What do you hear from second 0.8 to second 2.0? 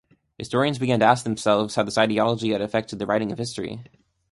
to ask themselves how this